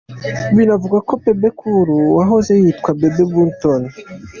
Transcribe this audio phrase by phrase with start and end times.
[0.55, 3.81] Binavugwa ko Bebe Cool wahoze yitwa Bebe Bunton.